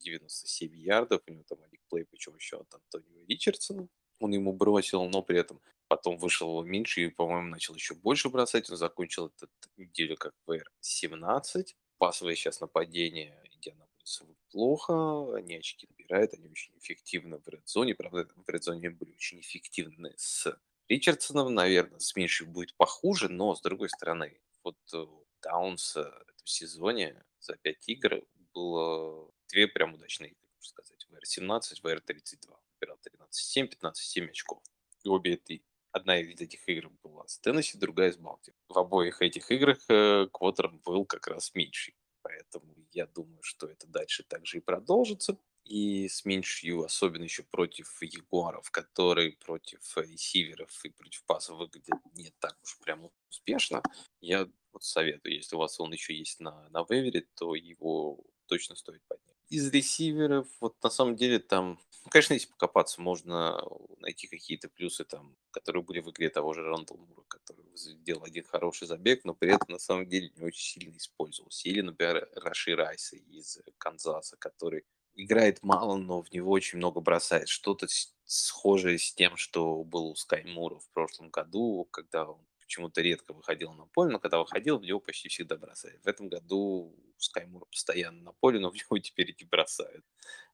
97 0.01 0.77
ярдов, 0.77 1.23
у 1.27 1.33
него 1.33 1.45
там 1.49 1.63
один 1.63 1.81
плей, 1.89 2.05
причем 2.05 2.35
еще 2.37 2.61
от 2.61 2.75
Антонио 2.75 3.25
Ричардсона. 3.27 3.89
Он 4.21 4.33
ему 4.33 4.53
бросил, 4.53 5.05
но 5.07 5.23
при 5.23 5.39
этом 5.39 5.61
потом 5.89 6.17
вышел 6.19 6.63
меньше 6.63 7.03
и, 7.03 7.09
по-моему, 7.09 7.49
начал 7.49 7.75
еще 7.75 7.95
больше 7.95 8.29
бросать. 8.29 8.71
Он 8.71 8.77
закончил 8.77 9.27
эту 9.27 9.49
неделю 9.77 10.17
как 10.17 10.35
ВР-17. 10.47 11.75
Пасовое 11.99 12.35
сейчас 12.37 12.61
нападение 12.61 13.35
Индианаполиса 13.53 14.25
плохо, 14.51 15.35
они 15.37 15.57
очки 15.57 15.89
набирают, 15.91 16.35
они 16.35 16.49
очень 16.49 16.77
эффективны 16.79 17.39
в 17.39 17.49
редзоне. 17.49 17.95
Правда, 17.95 18.29
в 18.35 18.49
редзоне 18.49 18.91
были 18.91 19.13
очень 19.13 19.41
эффективны 19.41 20.13
с 20.17 20.57
Ричардсоном, 20.89 21.55
наверное, 21.55 22.01
с 22.01 22.17
меньшей 22.17 22.49
будет 22.49 22.75
похуже, 22.75 23.29
но, 23.29 23.55
с 23.55 23.63
другой 23.63 23.89
стороны, 23.89 24.41
вот 24.65 24.77
э, 24.93 25.07
Даунс 25.41 25.95
в 25.95 25.99
этом 25.99 26.47
сезоне 26.47 27.23
за 27.39 27.57
5 27.57 27.89
игр 27.89 28.23
было 28.53 29.31
две 29.49 29.69
прям 29.69 29.95
удачные 29.95 30.33
игры, 30.33 30.49
можно 30.57 30.69
сказать. 30.69 31.07
VR-17, 31.09 31.81
VR-32. 31.85 32.57
Набирал 32.81 32.99
13-7, 33.31 33.71
15-7 33.83 34.31
очков. 34.31 34.63
И 35.05 35.09
обе 35.09 35.35
эти 35.35 35.63
одна 35.93 36.19
из 36.19 36.41
этих 36.41 36.69
игр 36.69 36.91
была 37.03 37.27
с 37.27 37.39
Теннесси, 37.39 37.79
другая 37.79 38.13
с 38.13 38.17
Балтимор. 38.17 38.59
В 38.69 38.79
обоих 38.79 39.23
этих 39.23 39.51
играх 39.51 39.79
э, 39.89 40.27
Квотер 40.33 40.69
был 40.69 41.05
как 41.05 41.27
раз 41.27 41.55
меньший. 41.55 41.97
Поэтому 42.23 42.75
я 42.93 43.07
думаю, 43.07 43.43
что 43.43 43.67
это 43.67 43.87
дальше 43.87 44.23
также 44.23 44.59
и 44.59 44.61
продолжится. 44.61 45.39
И 45.65 46.09
с 46.09 46.25
меньшью, 46.25 46.85
особенно 46.85 47.25
еще 47.25 47.43
против 47.43 48.03
Ягуаров, 48.03 48.71
которые 48.71 49.33
против 49.33 49.81
ресиверов 49.97 50.85
и 50.85 50.89
против 50.89 51.23
пасов 51.25 51.59
выглядят 51.59 52.01
не 52.15 52.31
так 52.41 52.57
уж 52.63 52.79
прям 52.79 53.11
успешно, 53.29 53.83
я 54.21 54.49
вот 54.73 54.83
советую, 54.83 55.35
если 55.35 55.57
у 55.57 55.59
вас 55.59 55.79
он 55.79 55.93
еще 55.93 56.15
есть 56.15 56.41
на, 56.41 56.69
на 56.71 56.85
вейвере, 56.89 57.27
то 57.35 57.55
его 57.55 58.25
точно 58.47 58.75
стоит 58.75 59.03
поднять. 59.07 59.30
Из 59.51 59.69
ресиверов, 59.69 60.47
вот 60.61 60.77
на 60.81 60.91
самом 60.91 61.17
деле 61.17 61.41
там, 61.41 61.81
ну, 62.05 62.11
конечно, 62.11 62.35
если 62.35 62.47
покопаться, 62.47 63.01
можно 63.03 63.61
найти 63.99 64.29
какие-то 64.29 64.69
плюсы 64.69 65.05
там, 65.05 65.37
которые 65.51 65.83
были 65.83 65.99
в 65.99 66.09
игре 66.11 66.31
того 66.31 66.53
же 66.53 66.61
Рандall 66.63 66.99
Мура, 66.99 67.25
который 67.27 67.65
сделал 67.75 68.23
один 68.23 68.45
хороший 68.45 68.87
забег, 68.87 69.25
но 69.25 69.35
при 69.35 69.53
этом 69.53 69.67
на 69.73 69.81
самом 69.81 70.09
деле 70.09 70.31
не 70.37 70.45
очень 70.45 70.63
сильно 70.81 70.97
использовался. 70.97 71.69
Или, 71.69 71.81
например, 71.81 72.29
Раши 72.37 72.77
Райса 72.77 73.17
из 73.17 73.59
Канзаса, 73.79 74.37
который 74.37 74.85
играет 75.17 75.65
мало, 75.65 75.97
но 75.97 76.23
в 76.23 76.31
него 76.31 76.53
очень 76.53 76.79
много 76.79 77.01
бросает. 77.01 77.49
Что-то 77.49 77.89
схожее 78.25 78.99
с 78.99 79.13
тем, 79.13 79.37
что 79.37 79.83
был 79.83 80.11
у 80.11 80.15
Скай 80.15 80.45
Мура 80.45 80.79
в 80.79 80.89
прошлом 80.91 81.29
году, 81.31 81.89
когда 81.91 82.25
он 82.31 82.41
почему-то 82.71 83.01
редко 83.01 83.33
выходил 83.33 83.73
на 83.73 83.87
поле, 83.87 84.13
но 84.13 84.21
когда 84.21 84.39
выходил, 84.39 84.79
в 84.79 84.83
него 84.83 85.01
почти 85.01 85.29
всегда 85.29 85.57
бросает. 85.57 86.01
В 86.05 86.07
этом 86.07 86.29
году 86.29 86.95
Скаймур 87.19 87.67
постоянно 87.67 88.23
на 88.23 88.33
поле, 88.33 88.61
но 88.61 88.71
в 88.71 88.75
него 88.75 88.99
теперь 89.01 89.35
не 89.39 89.45
бросают. 89.45 90.05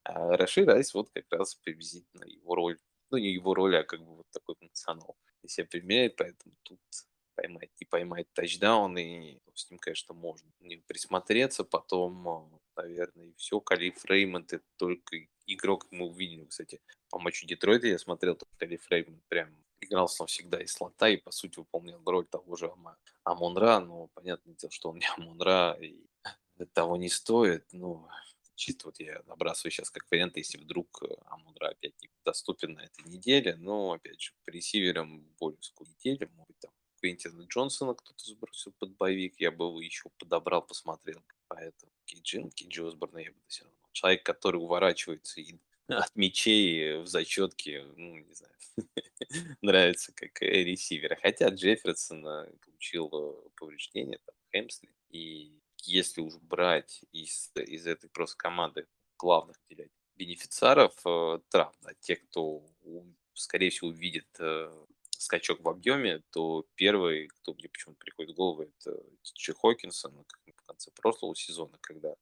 А 0.03 0.35
Раши 0.35 0.65
Райс 0.65 0.95
вот 0.95 1.11
как 1.11 1.27
раз 1.31 1.55
приблизительно 1.57 2.25
его 2.25 2.55
роль, 2.55 2.79
ну 3.11 3.19
не 3.19 3.33
его 3.33 3.53
роль, 3.53 3.77
а 3.77 3.85
как 3.85 4.01
бы 4.01 4.17
вот 4.17 4.27
такой 4.33 4.55
функционал 4.55 5.19
на 5.43 5.49
себя 5.51 5.67
применяет, 5.67 6.17
поэтому 6.17 6.55
тут 6.63 6.81
поймать, 7.35 7.71
не 7.79 7.85
поймать 7.85 8.33
тачдаун, 8.33 8.97
и 8.97 9.39
с 9.55 9.71
ним, 9.71 9.79
конечно, 9.79 10.15
можно 10.15 10.51
не 10.61 10.79
присмотреться, 10.79 11.65
потом, 11.65 12.29
а, 12.29 12.49
наверное, 12.77 13.27
и 13.27 13.35
все. 13.37 13.61
Калиф 13.61 14.03
Реймонд 14.07 14.55
это 14.55 14.65
только 14.77 15.19
игрок, 15.47 15.87
мы 15.91 16.07
увидели, 16.07 16.47
кстати, 16.47 16.81
по 17.11 17.19
матчу 17.19 17.47
Детройта 17.47 17.89
я 17.89 17.99
смотрел, 17.99 18.37
то 18.37 18.47
Калиф 18.57 18.91
Реймонд 18.91 19.23
прям 19.29 19.66
играл 19.87 20.09
сам 20.09 20.27
всегда 20.27 20.61
из 20.61 20.73
слота 20.73 21.09
и, 21.09 21.17
по 21.17 21.31
сути, 21.31 21.59
выполнял 21.59 22.01
роль 22.05 22.27
того 22.27 22.57
же 22.57 22.73
Амонра, 23.25 23.81
но 23.81 24.09
понятное 24.15 24.55
дело, 24.55 24.71
что 24.71 24.91
он 24.91 24.99
не 24.99 25.09
Амонра 25.17 25.77
и 25.81 26.07
того 26.75 26.97
не 26.97 27.09
стоит, 27.09 27.67
ну, 27.73 28.09
чисто 28.57 28.87
вот 28.87 28.99
я 28.99 29.23
набрасываю 29.27 29.71
сейчас 29.71 29.91
как 29.91 30.05
вариант, 30.11 30.37
если 30.37 30.59
вдруг 30.59 31.03
э, 31.03 31.15
Амонра 31.27 31.69
опять 31.69 31.95
не 32.01 32.09
доступен 32.25 32.73
на 32.75 32.81
этой 32.81 33.05
неделе, 33.05 33.55
но, 33.57 33.93
опять 33.93 34.21
же, 34.21 34.33
по 34.45 34.51
ресиверам 34.51 35.21
более 35.39 35.63
сколько 35.63 35.93
неделю, 35.93 36.31
может 36.35 36.49
быть, 36.49 36.59
там 36.61 36.73
Квентина 37.01 37.43
Джонсона 37.43 37.95
кто-то 37.95 38.25
сбросил 38.25 38.73
под 38.79 38.97
боевик, 38.97 39.39
я 39.39 39.53
бы 39.53 39.67
его 39.67 39.81
еще 39.81 40.09
подобрал, 40.19 40.63
посмотрел. 40.63 41.23
Поэтому 41.49 41.93
Кейджин, 42.07 42.51
Кейджи 42.51 42.87
Осборна 42.87 43.19
я 43.19 43.31
бы 43.31 43.39
все 43.47 43.65
равно. 43.65 43.79
Человек, 43.93 44.25
который 44.25 44.57
уворачивается 44.57 45.41
и 45.41 45.59
от 45.89 46.15
мячей 46.17 46.99
в 46.99 47.07
зачетке, 47.07 47.85
ну, 47.97 48.17
не 48.19 48.35
знаю, 48.35 48.55
нравится 49.63 50.13
как 50.15 50.41
ресивер. 50.43 51.19
Хотя 51.21 51.49
Джефферсон 51.49 52.23
получил 52.65 53.11
э, 53.13 53.49
повреждение, 53.57 54.19
там, 54.25 54.35
хэмстринг, 54.53 54.95
и 55.11 55.53
если 55.83 56.21
уж 56.21 56.35
брать 56.37 57.05
из, 57.13 57.53
из 57.55 57.87
этой 57.87 58.11
просто 58.11 58.37
команды 58.37 58.87
главных 59.19 59.57
делять 59.69 59.91
бенефициаров 60.17 60.95
э, 61.05 61.39
травм, 61.51 61.75
да, 61.83 61.93
те, 62.01 62.17
кто, 62.17 62.65
скорее 63.35 63.71
всего, 63.71 63.89
увидит 63.89 64.29
э, 64.39 64.73
скачок 65.11 65.61
в 65.61 65.69
объеме, 65.69 66.23
то 66.31 66.67
первый, 66.75 67.29
кто 67.29 67.55
мне 67.55 67.69
почему-то 67.69 67.99
приходит 67.99 68.33
в 68.33 68.37
голову, 68.37 68.63
это 68.63 69.03
Тичи 69.23 69.53
Хокинсон 69.53 70.13
в 70.15 70.67
конце 70.67 70.91
прошлого 70.91 71.35
сезона, 71.37 71.79
когда 71.81 72.15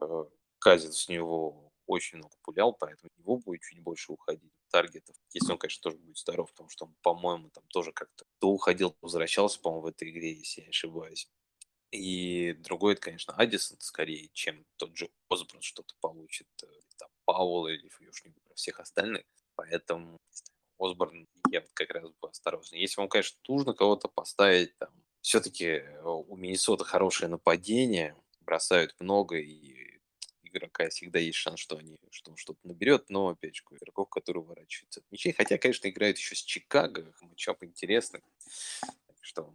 э, 0.00 0.24
Казин 0.58 0.92
с 0.92 1.08
него 1.08 1.61
очень 1.92 2.18
много 2.18 2.34
пулял, 2.42 2.72
поэтому 2.72 3.10
его 3.16 3.38
будет 3.38 3.62
чуть 3.62 3.80
больше 3.80 4.12
уходить 4.12 4.52
таргетов, 4.70 5.16
если 5.32 5.52
он, 5.52 5.58
конечно, 5.58 5.82
тоже 5.82 5.98
будет 5.98 6.18
здоров, 6.18 6.50
потому 6.52 6.68
что 6.68 6.86
он, 6.86 6.94
по-моему, 7.02 7.50
там 7.50 7.64
тоже 7.68 7.92
как-то 7.92 8.24
то 8.38 8.48
уходил, 8.48 8.96
возвращался, 9.00 9.60
по-моему, 9.60 9.82
в 9.82 9.86
этой 9.86 10.10
игре, 10.10 10.32
если 10.32 10.60
я 10.60 10.66
не 10.66 10.70
ошибаюсь. 10.70 11.28
И 11.92 12.54
другой, 12.60 12.94
это, 12.94 13.02
конечно, 13.02 13.34
Адисон 13.34 13.78
скорее, 13.80 14.30
чем 14.32 14.64
тот 14.78 14.96
же 14.96 15.10
Осборн 15.28 15.60
что-то 15.60 15.94
получит, 16.00 16.48
э, 16.62 16.66
там, 16.96 17.10
Пауэлл 17.26 17.68
или 17.68 17.82
не 17.82 18.54
всех 18.54 18.80
остальных. 18.80 19.24
Поэтому 19.56 20.18
Осборн 20.78 21.28
я 21.50 21.60
вот 21.60 21.70
как 21.74 21.90
раз 21.90 22.10
бы 22.20 22.28
осторожен. 22.30 22.78
Если 22.78 22.98
вам, 22.98 23.10
конечно, 23.10 23.38
нужно 23.46 23.74
кого-то 23.74 24.08
поставить, 24.08 24.76
там, 24.78 24.90
все-таки 25.20 25.66
э, 25.66 26.02
у 26.02 26.34
Миннесота 26.34 26.84
хорошее 26.84 27.28
нападение, 27.30 28.16
бросают 28.40 28.94
много, 28.98 29.36
и 29.36 29.71
игрока 30.52 30.88
всегда 30.88 31.18
есть 31.18 31.38
шанс, 31.38 31.60
что 31.60 31.76
они 31.76 31.96
что 32.10 32.30
он 32.30 32.36
что-то 32.36 32.60
наберет, 32.64 33.08
но, 33.08 33.28
опять 33.28 33.56
же, 33.56 33.62
игроков, 33.70 34.08
которые 34.08 34.42
уворачиваются 34.42 35.00
от 35.00 35.10
мячей. 35.10 35.32
Хотя, 35.32 35.58
конечно, 35.58 35.88
играют 35.88 36.18
еще 36.18 36.34
с 36.34 36.42
Чикаго, 36.42 37.12
матчап 37.20 37.62
интересный. 37.64 38.22
Так 39.06 39.16
что 39.20 39.54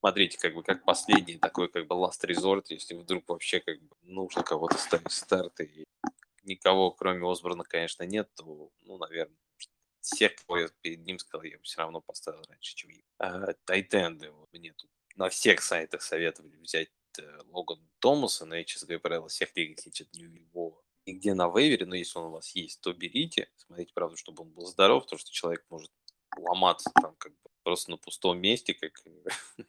смотрите, 0.00 0.38
как 0.38 0.54
бы, 0.54 0.62
как 0.62 0.84
последний 0.84 1.38
такой, 1.38 1.68
как 1.68 1.86
бы, 1.86 1.94
last 1.94 2.24
resort, 2.24 2.64
если 2.68 2.94
вдруг 2.94 3.28
вообще, 3.28 3.60
как 3.60 3.80
бы, 3.80 3.96
нужно 4.02 4.42
кого-то 4.42 4.78
ставить 4.78 5.12
старт, 5.12 5.60
и 5.60 5.84
никого, 6.44 6.90
кроме 6.90 7.30
Осборна, 7.30 7.64
конечно, 7.64 8.02
нет, 8.04 8.28
то, 8.34 8.70
ну, 8.82 8.98
наверное, 8.98 9.36
всех, 10.00 10.34
кого 10.36 10.58
я 10.58 10.68
перед 10.80 11.04
ним 11.04 11.18
сказал, 11.18 11.44
я 11.44 11.58
бы 11.58 11.62
все 11.64 11.78
равно 11.78 12.00
поставил 12.00 12.42
раньше, 12.48 12.74
чем 12.74 12.90
а, 13.18 13.52
Тайтенды. 13.64 14.30
Вот 14.30 14.48
мне 14.52 14.72
тут 14.72 14.90
на 15.16 15.28
всех 15.28 15.62
сайтах 15.62 16.02
советовали 16.02 16.56
взять 16.56 16.90
Логан 17.50 17.80
Томаса, 17.98 18.46
но 18.46 18.56
я, 18.56 18.64
честно 18.64 18.86
говоря, 18.86 19.00
правило, 19.00 19.28
всех 19.28 19.56
лиг 19.56 19.80
сейчас 19.80 20.08
не 20.12 20.22
его 20.22 20.82
нигде 21.06 21.34
на 21.34 21.48
вейвере, 21.48 21.86
но 21.86 21.94
если 21.94 22.18
он 22.18 22.26
у 22.26 22.30
вас 22.30 22.54
есть, 22.54 22.80
то 22.80 22.92
берите. 22.92 23.50
Смотрите, 23.56 23.92
правда, 23.94 24.16
чтобы 24.16 24.42
он 24.42 24.50
был 24.50 24.66
здоров, 24.66 25.04
потому 25.04 25.18
что 25.18 25.32
человек 25.32 25.64
может 25.70 25.90
ломаться 26.36 26.90
там 27.00 27.14
как 27.16 27.32
бы 27.32 27.50
просто 27.62 27.90
на 27.90 27.96
пустом 27.96 28.38
месте, 28.38 28.74
как 28.74 28.92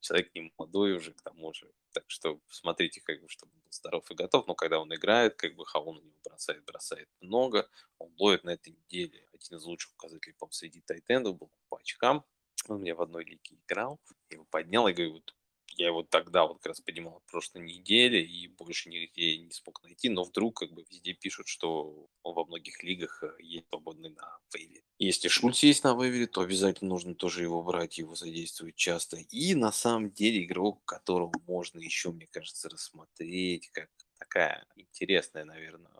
человек 0.00 0.34
не 0.34 0.52
молодой 0.56 0.94
уже 0.94 1.12
к 1.12 1.22
тому 1.22 1.52
же. 1.52 1.70
Так 1.92 2.04
что 2.08 2.40
смотрите, 2.48 3.00
как 3.00 3.20
бы, 3.20 3.28
чтобы 3.28 3.52
был 3.52 3.70
здоров 3.70 4.10
и 4.10 4.14
готов. 4.14 4.46
Но 4.46 4.54
когда 4.54 4.80
он 4.80 4.94
играет, 4.94 5.36
как 5.36 5.54
бы 5.54 5.66
Хаун 5.66 5.98
у 5.98 6.12
бросает, 6.24 6.64
бросает 6.64 7.08
много. 7.20 7.68
Он 7.98 8.12
ловит 8.18 8.44
на 8.44 8.50
этой 8.50 8.70
неделе. 8.72 9.28
Один 9.32 9.58
из 9.58 9.64
лучших 9.64 9.92
показателей, 9.92 10.34
по 10.38 10.48
среди 10.50 10.80
тайтендов 10.80 11.38
был 11.38 11.50
по 11.68 11.78
очкам. 11.78 12.24
Он 12.68 12.80
мне 12.80 12.94
в 12.94 13.02
одной 13.02 13.24
лиге 13.24 13.56
играл. 13.66 14.00
Я 14.30 14.36
его 14.36 14.44
поднял 14.44 14.88
и 14.88 14.92
говорю, 14.92 15.14
вот 15.14 15.34
я 15.76 15.86
его 15.86 16.02
тогда 16.02 16.46
вот 16.46 16.58
как 16.58 16.66
раз 16.66 16.80
поднимал 16.80 17.20
в 17.20 17.30
прошлой 17.30 17.62
неделе 17.62 18.22
и 18.22 18.48
больше 18.48 18.88
нигде 18.88 19.38
не 19.38 19.50
смог 19.50 19.82
найти, 19.82 20.08
но 20.08 20.24
вдруг 20.24 20.58
как 20.58 20.72
бы 20.72 20.84
везде 20.88 21.14
пишут, 21.14 21.48
что 21.48 22.08
он 22.22 22.34
во 22.34 22.44
многих 22.44 22.82
лигах 22.82 23.22
э, 23.22 23.34
есть 23.40 23.66
свободный 23.68 24.10
на 24.10 24.38
вейвере. 24.54 24.82
Если 24.98 25.28
Шульц 25.28 25.62
есть 25.62 25.84
на 25.84 25.94
вейвере, 25.94 26.26
то 26.26 26.42
обязательно 26.42 26.90
нужно 26.90 27.14
тоже 27.14 27.42
его 27.42 27.62
брать, 27.62 27.98
его 27.98 28.14
задействовать 28.14 28.76
часто. 28.76 29.16
И 29.16 29.54
на 29.54 29.72
самом 29.72 30.10
деле 30.10 30.44
игрок, 30.44 30.84
которого 30.84 31.32
можно 31.46 31.80
еще, 31.80 32.12
мне 32.12 32.26
кажется, 32.26 32.68
рассмотреть 32.68 33.70
как 33.70 33.88
такая 34.18 34.66
интересная, 34.76 35.44
наверное, 35.44 35.90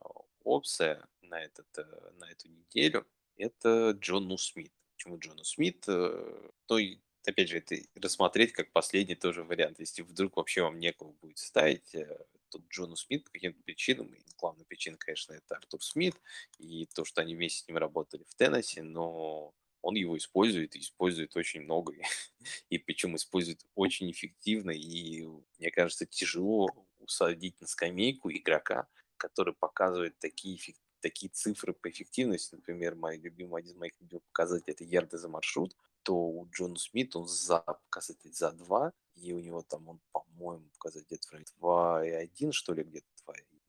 опция 0.44 1.04
на, 1.22 1.42
этот, 1.42 1.66
э, 1.78 2.10
на 2.18 2.30
эту 2.30 2.48
неделю, 2.48 3.06
это 3.36 3.96
Джону 3.98 4.38
Смит. 4.38 4.72
Почему 4.94 5.18
Джону 5.18 5.44
Смит? 5.44 5.84
Э, 5.88 6.50
ну, 6.68 6.78
опять 7.26 7.48
же, 7.48 7.58
это 7.58 7.76
рассмотреть 7.94 8.52
как 8.52 8.72
последний 8.72 9.14
тоже 9.14 9.44
вариант. 9.44 9.80
Если 9.80 10.02
вдруг 10.02 10.36
вообще 10.36 10.62
вам 10.62 10.78
некого 10.78 11.12
будет 11.12 11.38
ставить, 11.38 11.94
э, 11.94 12.18
то 12.50 12.60
Джону 12.70 12.96
Смит 12.96 13.24
по 13.24 13.30
каким-то 13.30 13.62
причинам, 13.62 14.12
и 14.12 14.20
главная 14.38 14.64
причина, 14.64 14.96
конечно, 14.98 15.32
это 15.32 15.56
Артур 15.56 15.82
Смит, 15.82 16.14
и 16.58 16.86
то, 16.94 17.04
что 17.04 17.20
они 17.20 17.34
вместе 17.34 17.64
с 17.64 17.68
ним 17.68 17.78
работали 17.78 18.24
в 18.24 18.34
Теннессе, 18.34 18.82
но 18.82 19.54
он 19.80 19.96
его 19.96 20.16
использует, 20.16 20.76
и 20.76 20.80
использует 20.80 21.36
очень 21.36 21.62
много, 21.62 21.94
и 22.70 22.78
причем 22.78 23.16
использует 23.16 23.64
очень 23.74 24.10
эффективно, 24.10 24.70
и 24.70 25.26
мне 25.58 25.70
кажется, 25.70 26.06
тяжело 26.06 26.68
усадить 26.98 27.60
на 27.60 27.66
скамейку 27.66 28.30
игрока, 28.30 28.86
который 29.16 29.54
показывает 29.54 30.18
такие, 30.18 30.58
такие 31.00 31.30
цифры 31.30 31.72
по 31.72 31.90
эффективности, 31.90 32.54
например, 32.54 32.94
мой 32.94 33.16
любимый, 33.16 33.60
один 33.60 33.72
из 33.72 33.76
моих 33.76 33.92
любимых 34.00 34.24
показателей– 34.24 34.72
это 34.74 34.84
ярды 34.84 35.18
за 35.18 35.28
маршрут, 35.28 35.76
то 36.02 36.14
у 36.14 36.48
Джона 36.50 36.76
Смита 36.76 37.18
он 37.18 37.28
за 37.28 37.60
показатель 37.60 38.32
за 38.32 38.52
2, 38.52 38.92
и 39.16 39.32
у 39.32 39.40
него 39.40 39.62
там 39.62 39.88
он, 39.88 40.00
по-моему, 40.12 40.68
показатель 40.78 41.06
где-то 41.06 41.36
2,1, 41.60 42.52
что 42.52 42.74
ли, 42.74 42.82
где-то 42.82 43.06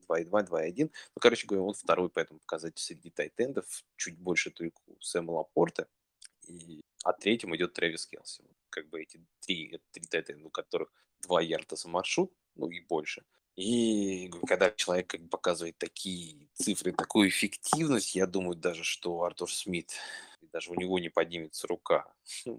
2,2, 0.08 0.28
2,1. 0.30 0.84
Ну, 0.84 1.20
короче 1.20 1.46
говоря, 1.46 1.62
он 1.62 1.74
второй 1.74 2.08
по 2.08 2.20
этому 2.20 2.40
показателю 2.40 2.82
среди 2.82 3.10
тайтендов, 3.10 3.66
чуть 3.96 4.18
больше 4.18 4.50
только 4.50 4.80
у 4.86 5.00
Сэма 5.00 5.32
Лапорта. 5.32 5.88
И, 6.42 6.82
а 7.04 7.12
третьим 7.12 7.54
идет 7.56 7.72
Трэвис 7.72 8.06
Келси. 8.06 8.44
Как 8.70 8.88
бы 8.88 9.02
эти 9.02 9.24
три, 9.40 9.80
три 9.92 10.04
тайтенда, 10.06 10.46
у 10.46 10.50
которых 10.50 10.92
два 11.22 11.40
ярда 11.40 11.76
за 11.76 11.88
маршрут, 11.88 12.32
ну 12.54 12.68
и 12.68 12.80
больше. 12.80 13.24
И 13.56 14.30
когда 14.48 14.70
человек 14.72 15.06
как 15.08 15.22
бы 15.22 15.28
показывает 15.28 15.78
такие 15.78 16.48
цифры, 16.54 16.92
такую 16.92 17.28
эффективность, 17.28 18.16
я 18.16 18.26
думаю 18.26 18.56
даже, 18.56 18.82
что 18.82 19.22
Артур 19.22 19.52
Смит, 19.52 19.92
даже 20.52 20.70
у 20.70 20.74
него 20.74 20.98
не 20.98 21.08
поднимется 21.08 21.66
рука 21.68 22.12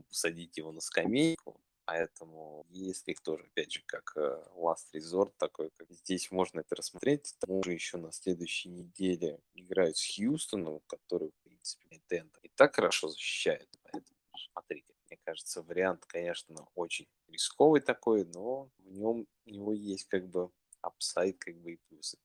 садить 0.10 0.58
его 0.58 0.72
на 0.72 0.82
скамейку. 0.82 1.60
Поэтому 1.86 2.66
если 2.70 3.12
их 3.12 3.22
тоже, 3.22 3.44
опять 3.44 3.72
же, 3.72 3.82
как 3.86 4.14
э, 4.16 4.44
last 4.56 4.88
resort 4.96 5.34
такой, 5.38 5.70
как 5.78 5.92
здесь 5.92 6.32
можно 6.32 6.62
это 6.62 6.76
рассмотреть. 6.76 7.34
К 7.34 7.46
тому 7.46 7.64
же 7.64 7.74
еще 7.74 7.98
на 7.98 8.12
следующей 8.12 8.70
неделе 8.70 9.40
играют 9.54 9.96
с 9.96 10.16
Хьюстоном, 10.16 10.82
который, 10.88 11.30
в 11.30 11.44
принципе, 11.44 11.86
Нинтендо 11.92 12.40
и 12.42 12.50
так 12.56 12.76
хорошо 12.76 13.10
защищает. 13.10 13.70
Поэтому 13.84 14.18
смотрите, 14.52 14.94
мне 15.08 15.20
кажется, 15.24 15.62
вариант, 15.62 16.06
конечно, 16.06 16.68
очень 16.74 17.08
рисковый 17.28 17.82
такой, 17.82 18.26
но 18.26 18.70
в 18.80 18.92
нем 18.92 19.28
у 19.46 19.50
него 19.50 19.72
есть 19.74 20.06
как 20.06 20.28
бы 20.28 20.50
апсайд, 20.86 21.38
как 21.40 21.56
бы 21.58 21.74
и 21.74 21.80
плюсы. 21.88 22.18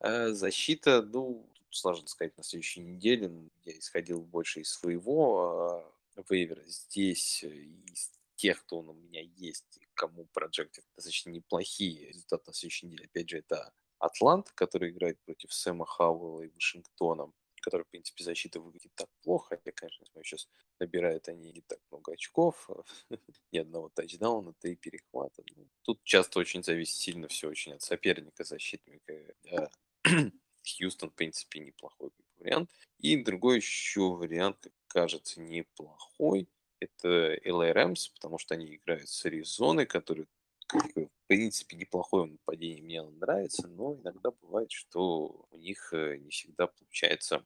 А 0.00 0.28
защита, 0.28 1.02
ну, 1.02 1.48
сложно 1.70 2.06
сказать, 2.06 2.36
на 2.36 2.44
следующей 2.44 2.80
неделе. 2.80 3.30
Я 3.64 3.78
исходил 3.78 4.20
больше 4.22 4.60
из 4.60 4.70
своего 4.70 5.84
а, 6.16 6.22
вейвера. 6.28 6.62
Здесь 6.66 7.42
из 7.44 8.12
тех, 8.36 8.62
кто 8.64 8.78
у 8.78 8.92
меня 8.92 9.22
есть, 9.22 9.80
кому 9.94 10.26
проектив 10.32 10.84
достаточно 10.96 11.30
неплохие 11.30 12.08
результаты 12.08 12.44
на 12.48 12.54
следующей 12.54 12.86
неделе. 12.86 13.06
Опять 13.06 13.30
же, 13.30 13.38
это 13.38 13.72
Атлант, 13.98 14.50
который 14.50 14.90
играет 14.90 15.18
против 15.24 15.52
Сэма 15.52 15.86
Хауэлла 15.86 16.42
и 16.42 16.50
Вашингтона 16.50 17.32
который, 17.64 17.84
в 17.84 17.88
принципе, 17.88 18.24
защита 18.24 18.60
выглядит 18.60 18.92
так 18.94 19.08
плохо, 19.22 19.56
хотя, 19.56 19.72
конечно, 19.72 20.04
сейчас 20.22 20.48
набирают 20.78 21.28
они 21.28 21.52
не 21.52 21.62
так 21.62 21.78
много 21.90 22.12
очков, 22.12 22.68
ни 23.52 23.58
одного 23.58 23.88
тачдауна, 23.88 24.52
три 24.60 24.76
перехвата. 24.76 25.42
Ну, 25.56 25.66
тут 25.82 26.04
часто 26.04 26.38
очень 26.40 26.62
зависит 26.62 26.96
сильно 26.96 27.28
все 27.28 27.48
очень 27.48 27.72
от 27.72 27.82
соперника, 27.82 28.44
защитника. 28.44 29.14
Хьюстон, 30.62 31.10
в 31.10 31.14
принципе, 31.14 31.60
неплохой 31.60 32.10
вариант. 32.36 32.70
И 32.98 33.16
другой 33.16 33.56
еще 33.56 34.12
вариант, 34.12 34.66
кажется, 34.88 35.40
неплохой, 35.40 36.48
это 36.80 37.34
LA 37.44 37.72
Rams, 37.72 38.10
потому 38.14 38.38
что 38.38 38.54
они 38.54 38.76
играют 38.76 39.08
с 39.08 39.24
Аризоной, 39.24 39.86
который 39.86 40.26
в 40.74 41.08
принципе, 41.26 41.76
неплохое 41.76 42.26
нападение 42.26 42.82
мне 42.82 43.02
нравится, 43.02 43.68
но 43.68 43.94
иногда 43.94 44.30
бывает, 44.30 44.70
что 44.72 45.46
у 45.50 45.56
них 45.56 45.92
э, 45.92 46.16
не 46.16 46.30
всегда 46.30 46.66
получается 46.66 47.44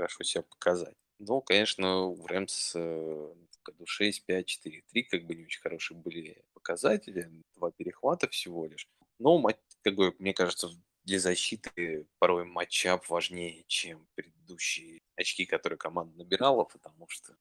хорошо 0.00 0.24
себя 0.24 0.42
показать. 0.42 0.96
Но, 1.18 1.40
конечно, 1.42 2.04
у 2.06 2.26
Рэмс 2.26 2.74
в 2.74 3.62
году 3.62 3.86
6, 3.86 4.24
5, 4.24 4.46
4, 4.46 4.82
3 4.88 5.02
как 5.02 5.26
бы 5.26 5.34
не 5.34 5.44
очень 5.44 5.60
хорошие 5.60 5.98
были 5.98 6.42
показатели, 6.54 7.30
два 7.54 7.70
перехвата 7.70 8.26
всего 8.28 8.66
лишь. 8.66 8.88
Но, 9.18 9.42
как 9.82 9.94
бы, 9.94 10.14
мне 10.18 10.32
кажется, 10.32 10.70
для 11.04 11.20
защиты 11.20 12.06
порой 12.18 12.44
матчап 12.44 13.08
важнее, 13.10 13.64
чем 13.66 14.06
предыдущие 14.14 15.00
очки, 15.16 15.44
которые 15.44 15.78
команда 15.78 16.16
набирала, 16.16 16.64
потому 16.64 17.06
что 17.08 17.36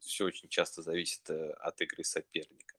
все 0.00 0.24
очень 0.24 0.48
часто 0.48 0.82
зависит 0.82 1.28
э, 1.28 1.50
от 1.50 1.80
игры 1.82 2.04
соперника. 2.04 2.76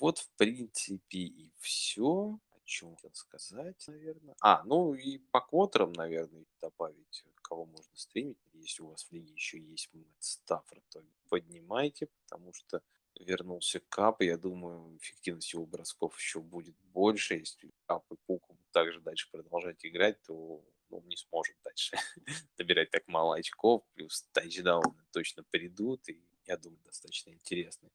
Вот, 0.00 0.18
в 0.18 0.30
принципе, 0.36 1.18
и 1.18 1.52
все 1.58 2.38
чем 2.68 2.94
хотел 2.96 3.14
сказать, 3.14 3.84
наверное. 3.88 4.36
А, 4.40 4.62
ну 4.64 4.94
и 4.94 5.18
по 5.18 5.40
квотерам, 5.40 5.92
наверное, 5.92 6.44
добавить, 6.60 7.24
кого 7.48 7.64
можно 7.64 7.96
стримить. 7.96 8.38
Если 8.52 8.82
у 8.82 8.88
вас 8.88 9.04
в 9.04 9.12
лиге 9.12 9.32
еще 9.32 9.58
есть 9.58 9.90
Стаффорд, 10.18 10.84
то 10.90 11.02
поднимайте, 11.28 12.08
потому 12.24 12.52
что 12.52 12.82
вернулся 13.18 13.80
Кап, 13.88 14.22
я 14.22 14.36
думаю, 14.36 14.96
эффективность 14.98 15.52
его 15.52 15.66
бросков 15.66 16.16
еще 16.18 16.40
будет 16.40 16.76
больше. 16.92 17.34
Если 17.34 17.70
Кап 17.86 18.04
и 18.12 18.16
Пук 18.26 18.48
также 18.70 19.00
дальше 19.00 19.28
продолжать 19.30 19.84
играть, 19.84 20.22
то 20.22 20.62
ну, 20.90 21.02
не 21.06 21.16
сможет 21.16 21.56
дальше 21.64 21.96
набирать 22.58 22.90
так 22.90 23.06
мало 23.08 23.36
очков, 23.36 23.82
плюс 23.94 24.22
тачдауны 24.32 25.04
точно 25.12 25.42
придут, 25.50 26.08
и 26.08 26.22
я 26.46 26.56
думаю, 26.56 26.80
достаточно 26.84 27.30
интересный. 27.30 27.90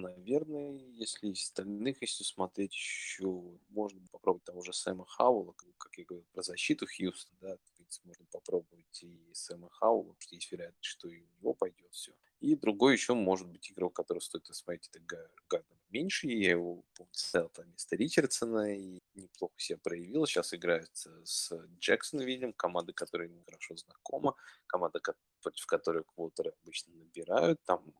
Наверное, 0.00 0.72
если 0.72 1.28
из 1.28 1.42
остальных, 1.42 2.00
если 2.02 2.24
смотреть 2.24 2.72
еще, 2.74 3.42
можно 3.68 4.00
попробовать 4.10 4.44
того 4.44 4.62
же 4.62 4.72
Сэма 4.72 5.06
Хаула, 5.06 5.54
как 5.76 5.98
я 5.98 6.04
говорил 6.04 6.26
про 6.32 6.42
защиту 6.42 6.86
Хьюстона, 6.86 7.38
да, 7.40 7.58
можно 8.04 8.26
попробовать 8.30 9.02
и 9.02 9.30
Сэма 9.32 9.70
Хаула, 9.70 10.02
потому 10.02 10.20
что 10.20 10.34
есть 10.34 10.52
вероятность, 10.52 10.84
что 10.84 11.08
и 11.08 11.22
у 11.22 11.26
него 11.40 11.54
пойдет 11.54 11.92
все. 11.92 12.12
И 12.40 12.54
другой 12.54 12.92
еще 12.92 13.14
может 13.14 13.48
быть 13.48 13.70
игрок, 13.72 13.94
который 13.94 14.20
стоит 14.20 14.46
смотреть, 14.46 14.88
это 14.92 15.00
Гардner 15.48 15.78
меньше. 15.90 16.28
Я 16.28 16.50
его 16.50 16.84
поставил 16.94 17.48
там 17.48 17.64
вместо 17.66 17.96
Ричардсона 17.96 18.76
и 18.76 19.00
неплохо 19.14 19.54
себя 19.58 19.78
проявил. 19.82 20.26
Сейчас 20.26 20.54
играет 20.54 20.90
с 21.24 21.52
Джексонвиллем, 21.80 22.52
команда, 22.52 22.92
которая 22.92 23.28
ему 23.28 23.42
хорошо 23.44 23.76
знакома, 23.76 24.34
команда, 24.66 25.00
против 25.42 25.66
которой 25.66 26.04
квотеры 26.04 26.52
обычно 26.62 26.94
набирают. 26.94 27.60
Там 27.64 27.92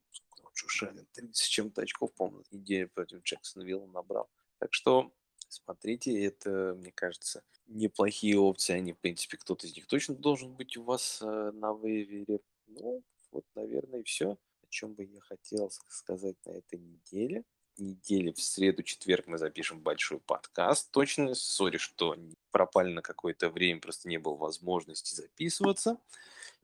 Шушалин 0.59 1.07
30 1.13 1.37
с 1.37 1.47
чем-то 1.47 1.83
очков, 1.83 2.13
по-моему, 2.15 2.45
неделю 2.51 2.89
против 2.89 3.23
Джексонвилла 3.23 3.87
набрал. 3.87 4.29
Так 4.59 4.75
что 4.75 5.13
смотрите, 5.49 6.25
это, 6.25 6.75
мне 6.77 6.91
кажется, 6.91 7.45
неплохие 7.67 8.39
опции. 8.39 8.75
Они, 8.75 8.93
в 8.93 8.99
принципе, 8.99 9.37
кто-то 9.37 9.67
из 9.67 9.77
них 9.77 9.87
точно 9.87 10.17
должен 10.17 10.53
быть 10.55 10.77
у 10.77 10.83
вас 10.83 11.21
э, 11.23 11.51
на 11.55 11.73
вейвере. 11.75 12.41
Ну, 12.67 13.05
вот, 13.31 13.45
наверное, 13.55 14.01
и 14.01 14.03
все, 14.03 14.33
о 14.33 14.67
чем 14.69 14.95
бы 14.95 15.05
я 15.05 15.21
хотел 15.21 15.71
сказать 15.89 16.37
на 16.45 16.51
этой 16.51 16.79
неделе. 16.81 17.45
Неделе 17.77 18.33
в 18.33 18.43
среду, 18.43 18.83
четверг 18.83 19.29
мы 19.29 19.39
запишем 19.39 19.81
большой 19.81 20.19
подкаст. 20.19 20.91
Точно, 20.91 21.35
сори, 21.37 21.77
что 21.77 22.17
пропали 22.51 22.93
на 22.93 23.03
какое-то 23.03 23.49
время, 23.49 23.81
просто 23.81 24.09
не 24.09 24.19
было 24.19 24.35
возможности 24.35 25.15
записываться. 25.15 25.99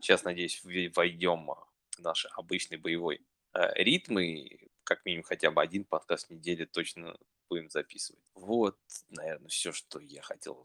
Сейчас, 0.00 0.24
надеюсь, 0.24 0.60
войдем 0.64 1.46
в 1.46 2.00
наш 2.00 2.26
обычный 2.32 2.78
боевой 2.78 3.24
э, 3.54 3.82
ритм 3.82 4.18
и 4.18 4.68
как 4.84 5.04
минимум 5.04 5.24
хотя 5.24 5.50
бы 5.50 5.62
один 5.62 5.84
подкаст 5.84 6.28
в 6.28 6.30
неделю 6.30 6.66
точно 6.66 7.16
будем 7.48 7.70
записывать. 7.70 8.24
Вот, 8.34 8.78
наверное, 9.08 9.48
все, 9.48 9.72
что 9.72 9.98
я 10.00 10.22
хотел 10.22 10.62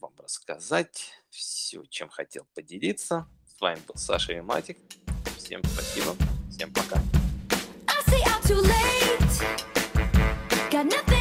вам 0.00 0.14
рассказать, 0.18 1.12
все, 1.30 1.84
чем 1.86 2.08
хотел 2.08 2.46
поделиться. 2.54 3.28
С 3.46 3.60
вами 3.60 3.80
был 3.86 3.96
Саша 3.96 4.32
и 4.32 4.40
Матик. 4.40 4.78
Всем 5.36 5.62
спасибо. 5.64 6.16
Всем 6.50 6.72
пока. 6.72 7.00
Got 10.70 11.13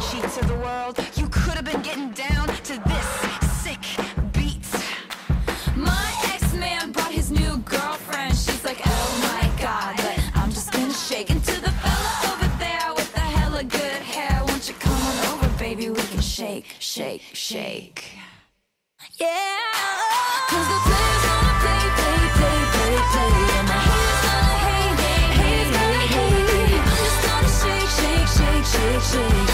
cheats 0.00 0.36
of 0.38 0.48
the 0.48 0.56
world. 0.56 0.98
You 1.16 1.28
could 1.28 1.54
have 1.54 1.64
been 1.64 1.82
getting 1.82 2.10
down 2.10 2.48
to 2.48 2.74
this 2.90 3.08
sick 3.62 3.80
beat. 4.32 4.66
My 5.74 6.12
ex-man 6.32 6.92
brought 6.92 7.12
his 7.12 7.30
new 7.30 7.58
girlfriend. 7.58 8.36
She's 8.36 8.64
like, 8.64 8.80
oh 8.84 9.08
my 9.22 9.62
god, 9.62 9.96
but 9.96 10.18
I'm 10.34 10.50
just 10.50 10.72
gonna 10.72 10.92
shake 10.92 11.30
into 11.30 11.60
the 11.60 11.70
fella 11.70 12.32
over 12.32 12.48
there 12.58 12.92
with 12.94 13.12
the 13.12 13.20
hella 13.20 13.64
good 13.64 14.02
hair. 14.02 14.42
Won't 14.46 14.68
you 14.68 14.74
come 14.74 14.92
on 14.92 15.26
over, 15.34 15.48
baby? 15.58 15.90
We 15.90 16.02
can 16.02 16.20
shake, 16.20 16.66
shake, 16.78 17.22
shake. 17.32 18.04
Yeah. 19.18 19.56
Cause 20.48 20.66
the 20.72 20.78
players 20.86 21.22
gonna 21.26 21.54
play, 21.62 21.84
play, 21.98 22.20
play, 22.38 22.60
play, 22.74 22.96
play. 23.12 23.34
And 23.58 23.68
the 23.68 23.78
haters 23.88 24.20
gonna 24.26 24.56
hate, 24.66 24.98
hate, 25.40 25.70
hate, 25.76 26.08
hate. 26.14 26.84
I'm 26.84 27.00
just 27.04 27.20
gonna 27.26 27.52
shake, 27.60 27.90
shake, 27.98 28.28
shake, 28.36 28.66
shake, 28.66 29.32
shake. 29.32 29.45